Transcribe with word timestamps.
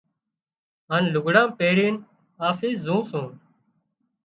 هانَ 0.89 1.03
لگھڙان 1.13 1.49
پيرينَ 1.57 1.95
آفس 2.47 2.75
زُون 2.85 3.01
سُون۔ 3.09 3.25